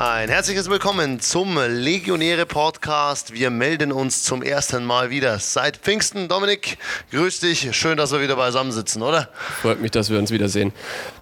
[0.00, 3.32] Ein herzliches Willkommen zum Legionäre Podcast.
[3.32, 6.28] Wir melden uns zum ersten Mal wieder seit Pfingsten.
[6.28, 6.78] Dominik,
[7.10, 7.76] grüß dich.
[7.76, 9.28] Schön, dass wir wieder beisammen sitzen, oder?
[9.60, 10.72] Freut mich, dass wir uns wiedersehen.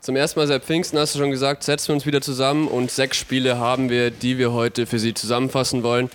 [0.06, 2.92] Zum ersten Mal seit Pfingsten hast du schon gesagt, setzen wir uns wieder zusammen und
[2.92, 6.10] sechs Spiele haben wir, die wir heute für Sie zusammenfassen wollen.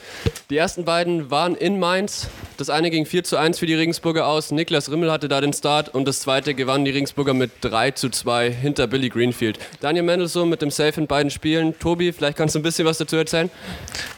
[0.50, 2.28] Die ersten beiden waren in Mainz.
[2.56, 4.52] Das eine ging 4 zu 1 für die Regensburger aus.
[4.52, 8.10] Niklas Rimmel hatte da den Start und das zweite gewannen die Regensburger mit 3 zu
[8.10, 9.60] 2 hinter Billy Greenfield.
[9.82, 11.78] Daniel Mendelssohn mit dem Safe in beiden Spielen.
[11.78, 13.52] Tobi, vielleicht kannst du ein bisschen was dazu erzählen?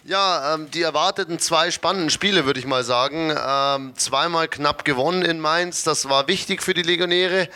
[0.06, 3.34] Ja, ähm, die erwarteten zwei spannenden Spiele, würde ich mal sagen.
[3.36, 5.84] Ähm, zweimal knapp gewonnen in Mainz.
[5.84, 7.48] Das war wichtig für die Legionäre,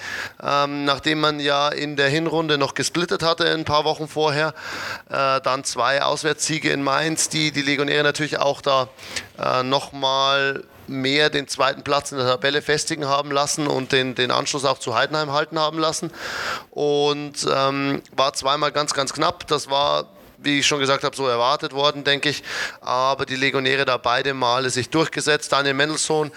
[0.42, 4.54] ähm, nachdem man ja in der Hinrunde noch gesplittet hatte ein paar Wochen vorher.
[5.10, 8.90] Äh, dann zwei Auswärtssiege in Mainz, die die Legionäre natürlich auch da
[9.40, 14.32] äh, nochmal mehr den zweiten Platz in der Tabelle festigen haben lassen und den, den
[14.32, 16.12] Anschluss auch zu Heidenheim halten haben lassen.
[16.72, 19.48] Und ähm, war zweimal ganz, ganz knapp.
[19.48, 20.06] Das war
[20.40, 22.44] wie ich schon gesagt habe, so erwartet worden, denke ich.
[22.82, 25.52] Aber die Legionäre da beide Male sich durchgesetzt.
[25.52, 26.32] Daniel Mendelssohn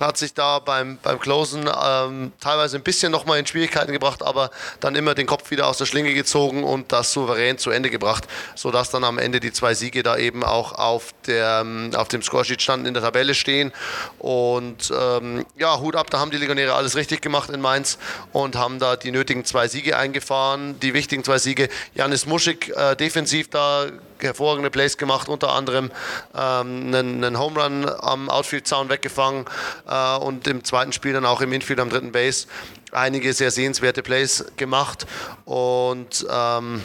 [0.00, 4.50] hat sich da beim, beim Closen ähm, teilweise ein bisschen nochmal in Schwierigkeiten gebracht, aber
[4.80, 8.26] dann immer den Kopf wieder aus der Schlinge gezogen und das souverän zu Ende gebracht,
[8.54, 12.22] sodass dann am Ende die zwei Siege da eben auch auf, der, ähm, auf dem
[12.22, 13.72] Scoresheet standen, in der Tabelle stehen.
[14.18, 17.98] Und ähm, ja, Hut ab, da haben die Legionäre alles richtig gemacht in Mainz
[18.32, 21.68] und haben da die nötigen zwei Siege eingefahren, die wichtigen zwei Siege.
[21.94, 23.86] Janis Muschik äh, defensiv da
[24.20, 25.90] hervorragende Plays gemacht, unter anderem
[26.34, 29.44] ähm, einen, einen Home Run am Outfield-Zaun weggefangen
[29.88, 32.46] äh, und im zweiten Spiel dann auch im Infield am dritten Base
[32.92, 35.06] einige sehr sehenswerte Plays gemacht
[35.44, 36.82] und ähm,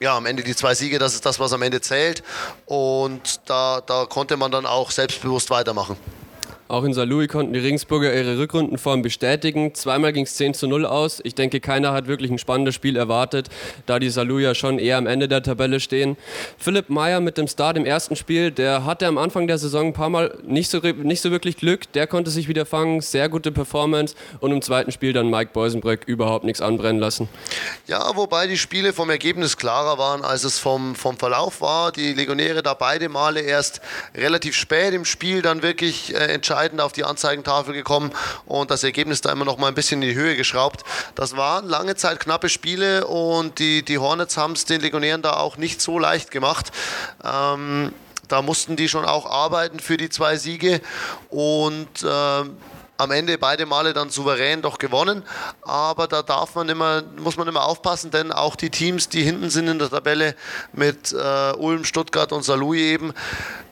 [0.00, 2.22] ja, am Ende die zwei Siege, das ist das, was am Ende zählt
[2.66, 5.96] und da, da konnte man dann auch selbstbewusst weitermachen.
[6.68, 7.04] Auch in St.
[7.04, 9.74] Louis konnten die Regensburger ihre Rückrundenform bestätigen.
[9.74, 11.20] Zweimal ging es 10 zu 0 aus.
[11.22, 13.48] Ich denke, keiner hat wirklich ein spannendes Spiel erwartet,
[13.84, 16.16] da die ja schon eher am Ende der Tabelle stehen.
[16.56, 19.92] Philipp Meyer mit dem Start im ersten Spiel, der hatte am Anfang der Saison ein
[19.92, 21.92] paar Mal nicht so, nicht so wirklich Glück.
[21.92, 24.14] Der konnte sich wieder fangen, sehr gute Performance.
[24.40, 27.28] Und im zweiten Spiel dann Mike Beusenbrück überhaupt nichts anbrennen lassen.
[27.86, 31.92] Ja, wobei die Spiele vom Ergebnis klarer waren, als es vom, vom Verlauf war.
[31.92, 33.82] Die Legionäre da beide Male erst
[34.14, 38.12] relativ spät im Spiel dann wirklich äh, entscheidend entscheidend auf die Anzeigentafel gekommen
[38.46, 40.84] und das Ergebnis da immer noch mal ein bisschen in die Höhe geschraubt.
[41.16, 45.38] Das waren lange Zeit knappe Spiele und die, die Hornets haben es den Legionären da
[45.38, 46.70] auch nicht so leicht gemacht.
[47.24, 47.92] Ähm,
[48.28, 50.80] da mussten die schon auch arbeiten für die zwei Siege
[51.30, 52.44] und äh,
[53.02, 55.24] am Ende beide Male dann souverän doch gewonnen.
[55.62, 59.50] Aber da darf man immer, muss man immer aufpassen, denn auch die Teams, die hinten
[59.50, 60.36] sind in der Tabelle
[60.72, 63.12] mit äh, Ulm, Stuttgart und Salui eben,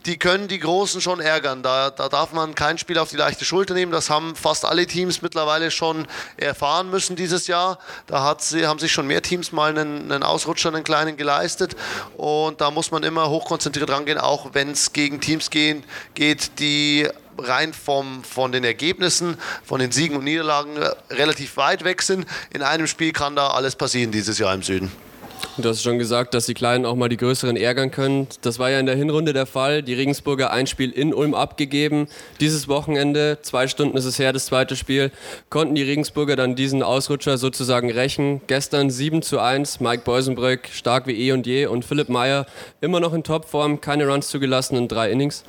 [0.07, 1.63] die können die Großen schon ärgern.
[1.63, 3.93] Da, da darf man kein Spiel auf die leichte Schulter nehmen.
[3.93, 6.07] Das haben fast alle Teams mittlerweile schon
[6.37, 7.79] erfahren müssen dieses Jahr.
[8.07, 11.77] Da hat sie, haben sich schon mehr Teams mal einen, einen Ausrutscher, einen kleinen geleistet.
[12.17, 15.85] Und da muss man immer hochkonzentriert rangehen, auch wenn es gegen Teams gehen,
[16.15, 17.09] geht, die
[17.39, 22.27] rein vom, von den Ergebnissen, von den Siegen und Niederlagen äh, relativ weit weg sind.
[22.53, 25.10] In einem Spiel kann da alles passieren dieses Jahr im Süden.
[25.57, 28.29] Du hast schon gesagt, dass die Kleinen auch mal die Größeren ärgern können.
[28.41, 29.83] Das war ja in der Hinrunde der Fall.
[29.83, 32.09] Die Regensburger ein Spiel in Ulm abgegeben.
[32.39, 35.11] Dieses Wochenende, zwei Stunden ist es her, das zweite Spiel,
[35.51, 38.41] konnten die Regensburger dann diesen Ausrutscher sozusagen rächen.
[38.47, 42.47] Gestern 7 zu 1, Mike Beusenbrück stark wie eh und je und Philipp Meyer
[42.81, 45.45] immer noch in Topform, keine Runs zugelassen in drei Innings.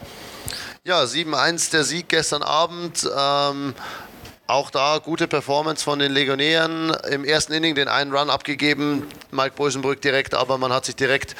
[0.84, 3.08] Ja, 7-1 der Sieg gestern Abend.
[3.16, 3.76] Ähm,
[4.52, 6.94] auch da gute Performance von den Legionären.
[7.10, 11.36] Im ersten Inning den einen Run abgegeben, Mike Boisenbrück direkt, aber man hat sich direkt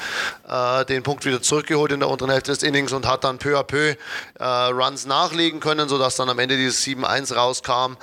[0.48, 3.58] äh, den Punkt wieder zurückgeholt in der unteren Hälfte des Innings und hat dann peu
[3.58, 3.94] à peu
[4.38, 7.96] äh, Runs nachlegen können, sodass dann am Ende dieses 7-1 rauskam.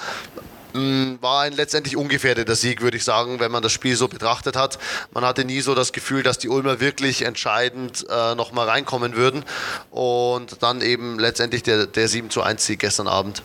[0.73, 4.55] Mm, war ein letztendlich ungefährdeter Sieg, würde ich sagen, wenn man das Spiel so betrachtet
[4.55, 4.77] hat.
[5.11, 9.43] Man hatte nie so das Gefühl, dass die Ulmer wirklich entscheidend äh, nochmal reinkommen würden.
[9.89, 13.41] Und dann eben letztendlich der, der 7 zu 1 Sieg gestern Abend.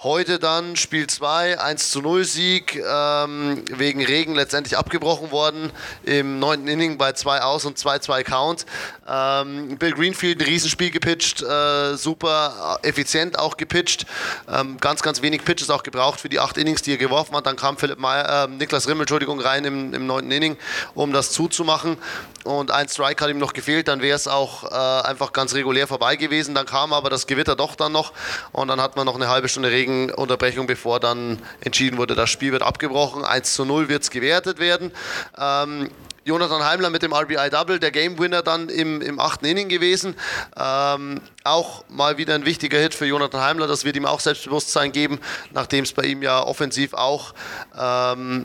[0.00, 5.72] Heute dann Spiel 2, 1 zu 0 Sieg, ähm, wegen Regen letztendlich abgebrochen worden
[6.04, 8.64] im neunten Inning bei 2 aus und 2-2 Count.
[9.08, 14.06] Ähm, Bill Greenfield ein Riesenspiel gepitcht, äh, super effizient auch gepitcht,
[14.48, 17.46] ähm, ganz, ganz wenig Pitches auch gebraucht für die acht Innings, die er geworfen hat.
[17.48, 20.56] Dann kam Philipp Meyer, äh, Niklas Rimmel, Entschuldigung, rein im, im neunten Inning,
[20.94, 21.96] um das zuzumachen.
[22.44, 25.88] Und ein Strike hat ihm noch gefehlt, dann wäre es auch äh, einfach ganz regulär
[25.88, 26.54] vorbei gewesen.
[26.54, 28.12] Dann kam aber das Gewitter doch dann noch
[28.52, 32.30] und dann hat man noch eine halbe Stunde Regen Unterbrechung, bevor dann entschieden wurde, das
[32.30, 33.24] Spiel wird abgebrochen.
[33.24, 34.92] 1 zu 0 wird es gewertet werden.
[35.38, 35.90] Ähm,
[36.28, 40.14] Jonathan Heimler mit dem RBI-Double, der Game-Winner dann im, im achten Inning gewesen.
[40.56, 43.66] Ähm, auch mal wieder ein wichtiger Hit für Jonathan Heimler.
[43.66, 45.20] Das wird ihm auch Selbstbewusstsein geben,
[45.52, 47.32] nachdem es bei ihm ja offensiv auch
[47.78, 48.44] ähm,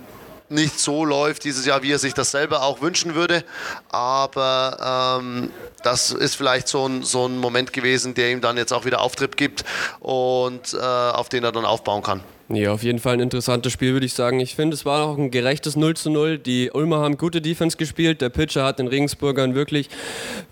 [0.49, 3.43] nicht so läuft dieses Jahr, wie er sich das selber auch wünschen würde.
[3.89, 5.51] Aber ähm,
[5.83, 9.01] das ist vielleicht so ein, so ein Moment gewesen, der ihm dann jetzt auch wieder
[9.01, 9.63] Auftrieb gibt
[9.99, 12.21] und äh, auf den er dann aufbauen kann.
[12.49, 14.41] Ja, auf jeden Fall ein interessantes Spiel, würde ich sagen.
[14.41, 16.37] Ich finde, es war auch ein gerechtes 0 zu 0.
[16.37, 18.19] Die Ulmer haben gute Defense gespielt.
[18.19, 19.89] Der Pitcher hat den Regensburgern wirklich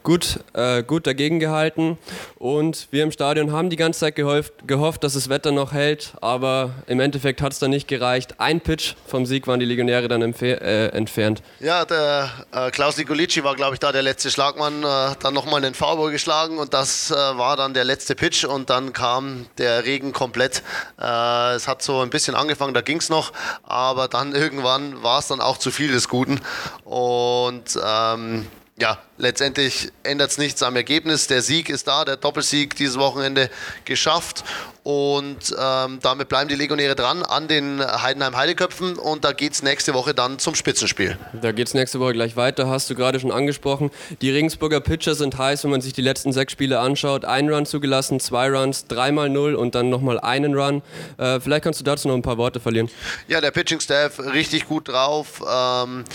[0.01, 1.97] gut, äh, gut dagegen gehalten.
[2.39, 6.13] Und wir im Stadion haben die ganze Zeit gehofft, gehofft dass das Wetter noch hält.
[6.21, 8.35] Aber im Endeffekt hat es dann nicht gereicht.
[8.39, 11.43] Ein Pitch vom Sieg waren die Legionäre dann äh, entfernt.
[11.59, 14.81] Ja, der äh, Klaus Nicolici war, glaube ich, da der letzte Schlagmann.
[14.81, 18.45] Äh, dann nochmal einen Foulball geschlagen und das äh, war dann der letzte Pitch.
[18.45, 20.63] Und dann kam der Regen komplett.
[20.99, 23.33] Äh, es hat so so ein bisschen angefangen, da ging es noch,
[23.63, 26.39] aber dann irgendwann war es dann auch zu viel des Guten.
[26.85, 28.47] Und ähm,
[28.79, 31.27] ja, letztendlich ändert es nichts am Ergebnis.
[31.27, 33.49] Der Sieg ist da, der Doppelsieg dieses Wochenende
[33.85, 34.43] geschafft.
[34.83, 39.93] Und ähm, damit bleiben die Legionäre dran an den Heidenheim-Heideköpfen und da geht es nächste
[39.93, 41.19] Woche dann zum Spitzenspiel.
[41.39, 43.91] Da geht es nächste Woche gleich weiter, hast du gerade schon angesprochen.
[44.21, 47.25] Die Regensburger Pitcher sind heiß, wenn man sich die letzten sechs Spiele anschaut.
[47.25, 50.81] Ein Run zugelassen, zwei Runs, dreimal null und dann nochmal einen Run.
[51.19, 52.89] Äh, vielleicht kannst du dazu noch ein paar Worte verlieren.
[53.27, 55.43] Ja, der Pitching-Staff richtig gut drauf.
[55.47, 56.05] Ähm,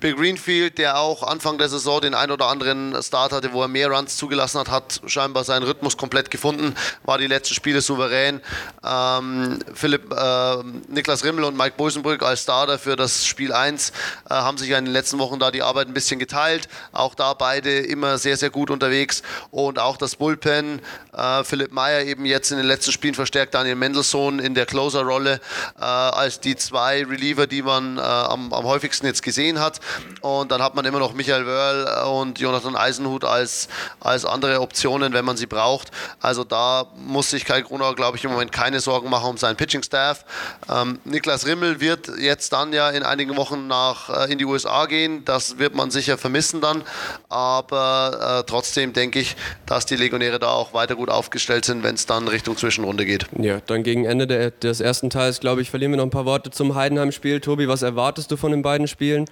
[0.00, 3.68] Bill Greenfield, der auch Anfang der Saison den ein oder anderen Start hatte, wo er
[3.68, 6.74] mehr Runs zugelassen hat, hat scheinbar seinen Rhythmus komplett gefunden,
[7.04, 8.40] war die letzten Spiele souverän.
[8.82, 10.56] Ähm, Philipp, äh,
[10.88, 14.78] Niklas Rimmel und Mike Bosenbrück als Starter für das Spiel 1 äh, haben sich ja
[14.78, 16.68] in den letzten Wochen da die Arbeit ein bisschen geteilt.
[16.92, 19.22] Auch da beide immer sehr, sehr gut unterwegs.
[19.50, 20.80] Und auch das Bullpen,
[21.12, 25.40] äh, Philipp Meyer eben jetzt in den letzten Spielen verstärkt, Daniel Mendelssohn in der Closer-Rolle
[25.78, 29.80] äh, als die zwei Reliever, die man äh, am, am häufigsten jetzt gesehen hat.
[30.20, 33.68] Und dann hat man immer noch Michael Wörl und Jonathan Eisenhut als,
[34.00, 35.90] als andere Optionen, wenn man sie braucht.
[36.20, 39.56] Also da muss sich Kai Grunau glaube ich, im Moment keine Sorgen machen um seinen
[39.56, 40.24] Pitching-Staff.
[40.70, 44.86] Ähm, Niklas Rimmel wird jetzt dann ja in einigen Wochen nach, äh, in die USA
[44.86, 45.24] gehen.
[45.24, 46.82] Das wird man sicher vermissen dann.
[47.28, 51.94] Aber äh, trotzdem denke ich, dass die Legionäre da auch weiter gut aufgestellt sind, wenn
[51.94, 53.26] es dann Richtung Zwischenrunde geht.
[53.38, 56.26] Ja, dann gegen Ende der, des ersten Teils, glaube ich, verlieren wir noch ein paar
[56.26, 57.40] Worte zum Heidenheim-Spiel.
[57.40, 59.26] Tobi, was erwartest du von den beiden Spielen?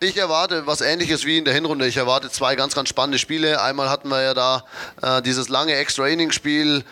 [0.00, 1.86] Ich erwarte was ähnliches wie in der Hinrunde.
[1.86, 3.60] Ich erwarte zwei ganz, ganz spannende Spiele.
[3.62, 4.64] Einmal hatten wir ja da
[5.02, 6.84] äh, dieses lange Extra-Inning-Spiel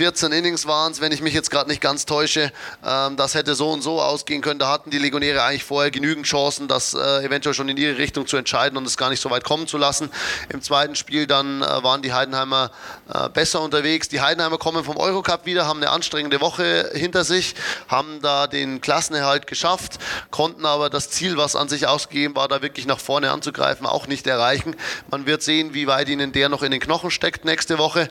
[0.00, 2.50] 14 Innings waren es, wenn ich mich jetzt gerade nicht ganz täusche.
[2.82, 4.58] Ähm, das hätte so und so ausgehen können.
[4.58, 8.26] Da hatten die Legionäre eigentlich vorher genügend Chancen, das äh, eventuell schon in ihre Richtung
[8.26, 10.08] zu entscheiden und es gar nicht so weit kommen zu lassen.
[10.48, 12.70] Im zweiten Spiel dann äh, waren die Heidenheimer
[13.12, 14.08] äh, besser unterwegs.
[14.08, 17.54] Die Heidenheimer kommen vom Eurocup wieder, haben eine anstrengende Woche hinter sich,
[17.86, 19.98] haben da den Klassenerhalt geschafft,
[20.30, 24.06] konnten aber das Ziel, was an sich ausgegeben war, da wirklich nach vorne anzugreifen, auch
[24.06, 24.76] nicht erreichen.
[25.10, 28.08] Man wird sehen, wie weit ihnen der noch in den Knochen steckt nächste Woche.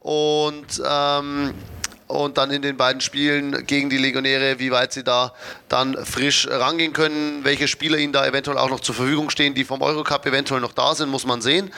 [0.00, 1.54] Und ähm, ähm,
[2.10, 5.32] und dann in den beiden Spielen gegen die Legionäre, wie weit sie da
[5.68, 9.64] dann frisch rangehen können, welche Spieler ihnen da eventuell auch noch zur Verfügung stehen, die
[9.64, 11.70] vom Eurocup eventuell noch da sind, muss man sehen.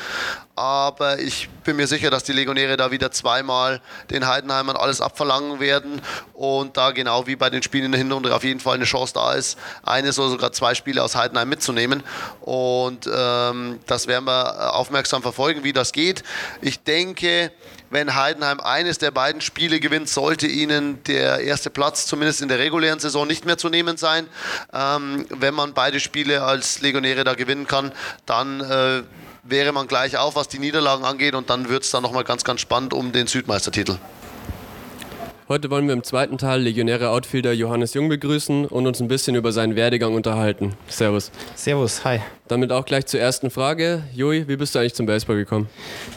[0.54, 5.60] Aber ich bin mir sicher, dass die Legionäre da wieder zweimal den Heidenheimern alles abverlangen
[5.60, 6.02] werden
[6.34, 9.14] und da genau wie bei den Spielen in der Hinrunde auf jeden Fall eine Chance
[9.14, 12.02] da ist, eines oder sogar zwei Spiele aus Heidenheim mitzunehmen.
[12.42, 16.22] Und ähm, das werden wir aufmerksam verfolgen, wie das geht.
[16.60, 17.50] Ich denke,
[17.88, 22.58] wenn Heidenheim eines der beiden Spiele gewinnt, sollte ihnen der erste Platz zumindest in der
[22.58, 24.26] regulären Saison nicht mehr zu nehmen sein.
[24.72, 27.92] Ähm, wenn man beide Spiele als Legionäre da gewinnen kann,
[28.26, 29.02] dann äh,
[29.42, 32.44] wäre man gleich auf, was die Niederlagen angeht und dann wird es dann nochmal ganz,
[32.44, 33.96] ganz spannend um den Südmeistertitel.
[35.48, 39.34] Heute wollen wir im zweiten Teil Legionäre Outfielder Johannes Jung begrüßen und uns ein bisschen
[39.34, 40.74] über seinen Werdegang unterhalten.
[40.88, 41.30] Servus.
[41.56, 42.20] Servus, hi.
[42.52, 44.02] Damit auch gleich zur ersten Frage.
[44.12, 45.70] Jui, wie bist du eigentlich zum Baseball gekommen?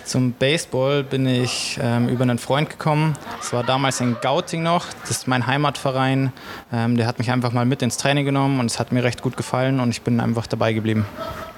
[0.03, 3.13] Zum Baseball bin ich ähm, über einen Freund gekommen.
[3.39, 4.87] Es war damals in Gauting noch.
[5.03, 6.33] Das ist mein Heimatverein.
[6.73, 9.21] Ähm, der hat mich einfach mal mit ins Training genommen und es hat mir recht
[9.21, 11.05] gut gefallen und ich bin einfach dabei geblieben.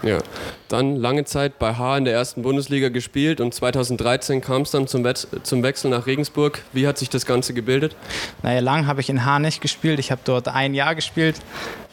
[0.03, 0.19] Ja,
[0.67, 4.88] dann lange Zeit bei H in der ersten Bundesliga gespielt und 2013 kam es dann
[4.88, 6.62] zum, We zum Wechsel nach Regensburg.
[6.72, 7.96] Wie hat sich das Ganze gebildet?
[8.43, 9.98] Naja, lang habe ich in H nicht gespielt.
[9.98, 11.38] Ich habe dort ein Jahr gespielt,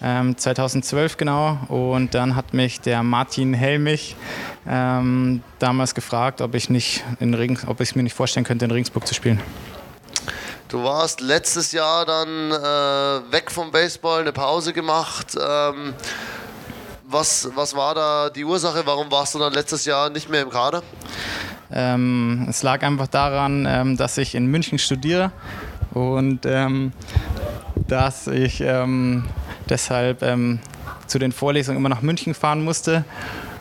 [0.02, 1.58] ähm, 2012 genau.
[1.68, 4.16] Und dann hat mich der Martin Helmich
[4.66, 8.70] ähm, damals gefragt, ob ich, nicht in Regen, ob ich mir nicht vorstellen könnte, in
[8.70, 9.40] Regensburg zu spielen.
[10.68, 15.36] Du warst letztes Jahr dann äh, weg vom Baseball, eine Pause gemacht.
[15.40, 15.94] Ähm
[17.14, 18.82] was, was war da die Ursache?
[18.84, 20.82] Warum warst du dann letztes Jahr nicht mehr im Kader?
[21.72, 25.30] Ähm, es lag einfach daran, ähm, dass ich in München studiere
[25.92, 26.92] und ähm,
[27.88, 29.24] dass ich ähm,
[29.68, 30.22] deshalb
[31.06, 33.04] zu den Vorlesungen immer nach München fahren musste.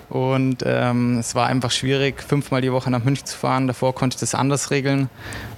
[0.10, 3.68] und ähm, es war einfach schwierig, fünfmal die Woche nach München zu fahren.
[3.68, 5.10] Davor konnte ich das anders regeln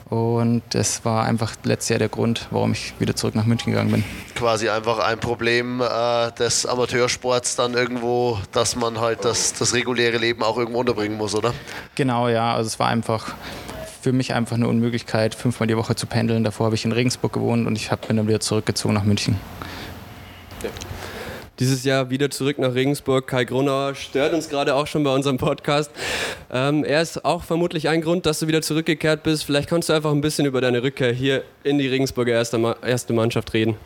[0.10, 3.92] und das war einfach letztes Jahr der Grund, warum ich wieder zurück nach München gegangen
[3.92, 4.04] bin.
[4.36, 10.18] Quasi einfach ein Problem äh, des Amateursports dann irgendwo, dass man halt das, das reguläre
[10.18, 11.54] Leben auch irgendwo unterbringen muss, oder?
[11.96, 12.54] Genau, ja.
[12.54, 13.34] Also es war einfach
[14.02, 16.44] für mich einfach eine Unmöglichkeit, fünfmal die Woche zu pendeln.
[16.44, 19.40] Davor habe ich in Regensburg gewohnt und ich bin dann wieder zurückgezogen nach München.
[21.60, 23.28] Dieses Jahr wieder zurück nach Regensburg.
[23.28, 25.90] Kai Gronauer stört uns gerade auch schon bei unserem Podcast.
[26.52, 29.46] Ähm, er ist auch vermutlich ein Grund, dass du wieder zurückgekehrt bist.
[29.46, 33.14] Vielleicht kannst du einfach ein bisschen über deine Rückkehr hier in die Regensburger erste, erste
[33.14, 33.76] Mannschaft reden.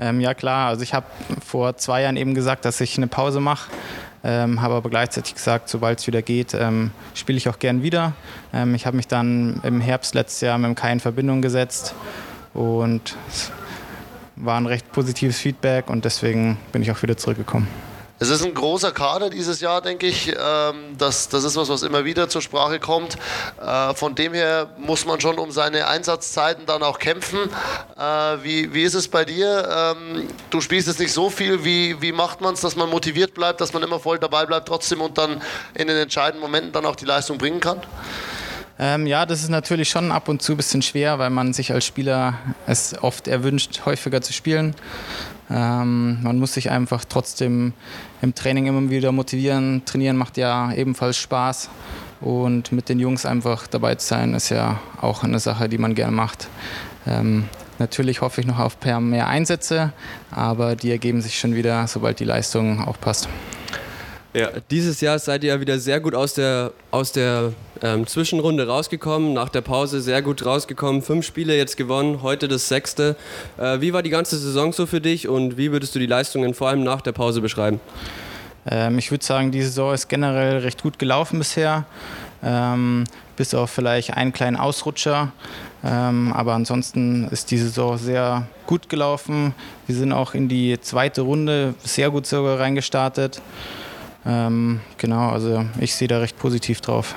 [0.00, 1.06] Ähm, ja klar, also ich habe
[1.46, 3.70] vor zwei Jahren eben gesagt, dass ich eine Pause mache.
[4.24, 8.12] Ähm, habe aber gleichzeitig gesagt, sobald es wieder geht, ähm, spiele ich auch gern wieder.
[8.52, 11.94] Ähm, ich habe mich dann im Herbst letztes Jahr mit dem Kai in Verbindung gesetzt
[12.54, 13.16] und
[14.44, 17.68] war ein recht positives Feedback und deswegen bin ich auch wieder zurückgekommen.
[18.20, 20.28] Es ist ein großer Kader dieses Jahr, denke ich.
[20.28, 23.16] Ähm, das, das ist was, was immer wieder zur Sprache kommt.
[23.60, 27.38] Äh, von dem her muss man schon um seine Einsatzzeiten dann auch kämpfen.
[27.98, 28.02] Äh,
[28.44, 29.96] wie, wie ist es bei dir?
[29.96, 31.64] Ähm, du spielst jetzt nicht so viel.
[31.64, 34.68] Wie, wie macht man es, dass man motiviert bleibt, dass man immer voll dabei bleibt
[34.68, 35.42] trotzdem und dann
[35.74, 37.80] in den entscheidenden Momenten dann auch die Leistung bringen kann?
[38.78, 41.72] Ähm, ja, das ist natürlich schon ab und zu ein bisschen schwer, weil man sich
[41.72, 42.34] als Spieler
[42.66, 44.74] es oft erwünscht, häufiger zu spielen.
[45.50, 47.72] Ähm, man muss sich einfach trotzdem
[48.22, 49.82] im Training immer wieder motivieren.
[49.84, 51.68] Trainieren macht ja ebenfalls Spaß.
[52.20, 55.94] Und mit den Jungs einfach dabei zu sein, ist ja auch eine Sache, die man
[55.94, 56.48] gerne macht.
[57.06, 57.44] Ähm,
[57.78, 59.92] natürlich hoffe ich noch auf mehr Einsätze,
[60.30, 63.28] aber die ergeben sich schon wieder, sobald die Leistung auch passt.
[64.34, 68.66] Ja, dieses Jahr seid ihr ja wieder sehr gut aus der, aus der ähm, Zwischenrunde
[68.66, 71.02] rausgekommen, nach der Pause sehr gut rausgekommen.
[71.02, 73.14] Fünf Spiele jetzt gewonnen, heute das sechste.
[73.58, 76.52] Äh, wie war die ganze Saison so für dich und wie würdest du die Leistungen
[76.52, 77.78] vor allem nach der Pause beschreiben?
[78.66, 81.86] Ähm, ich würde sagen, die Saison ist generell recht gut gelaufen bisher.
[82.42, 83.04] Ähm,
[83.36, 85.30] bis auf vielleicht einen kleinen Ausrutscher.
[85.84, 89.54] Ähm, aber ansonsten ist die Saison sehr gut gelaufen.
[89.86, 93.40] Wir sind auch in die zweite Runde sehr gut sogar reingestartet.
[94.26, 97.14] Ähm, genau, also ich sehe da recht positiv drauf.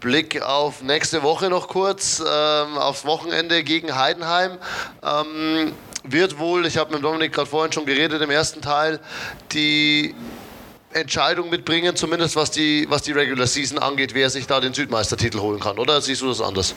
[0.00, 4.52] Blick auf nächste Woche noch kurz, ähm, aufs Wochenende gegen Heidenheim.
[5.02, 5.72] Ähm,
[6.04, 9.00] wird wohl, ich habe mit Dominik gerade vorhin schon geredet im ersten Teil,
[9.52, 10.14] die
[10.92, 15.38] Entscheidung mitbringen, zumindest was die, was die Regular Season angeht, wer sich da den Südmeistertitel
[15.38, 16.74] holen kann, oder siehst du das anders?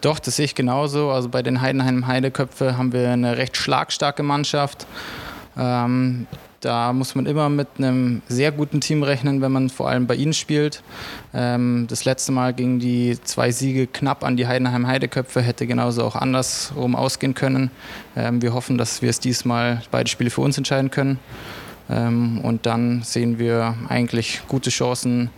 [0.00, 1.10] Doch, das sehe ich genauso.
[1.10, 4.86] Also bei den Heidenheim Heideköpfe haben wir eine recht schlagstarke Mannschaft.
[5.56, 6.26] Ähm,
[6.64, 10.14] da muss man immer mit einem sehr guten Team rechnen, wenn man vor allem bei
[10.14, 10.82] ihnen spielt.
[11.34, 16.04] Ähm, das letzte Mal gingen die zwei Siege knapp an die Heidenheim Heideköpfe, hätte genauso
[16.04, 17.70] auch andersrum ausgehen können.
[18.16, 21.18] Ähm, wir hoffen, dass wir es diesmal beide Spiele für uns entscheiden können.
[21.90, 25.30] Ähm, und dann sehen wir eigentlich gute Chancen,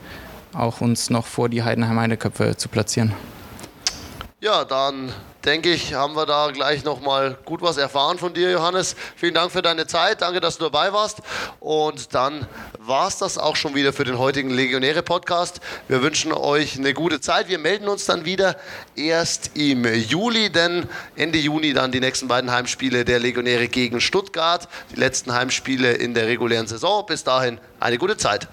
[0.52, 3.12] auch uns noch vor die Heidenheim Heideköpfe zu platzieren.
[4.38, 5.14] Ja, dann
[5.46, 8.94] denke ich, haben wir da gleich nochmal gut was erfahren von dir, Johannes.
[9.16, 11.22] Vielen Dank für deine Zeit, danke, dass du dabei warst.
[11.58, 12.46] Und dann
[12.78, 15.60] war es das auch schon wieder für den heutigen Legionäre-Podcast.
[15.88, 17.48] Wir wünschen euch eine gute Zeit.
[17.48, 18.56] Wir melden uns dann wieder
[18.94, 24.68] erst im Juli, denn Ende Juni dann die nächsten beiden Heimspiele der Legionäre gegen Stuttgart.
[24.94, 27.06] Die letzten Heimspiele in der regulären Saison.
[27.06, 28.48] Bis dahin eine gute Zeit.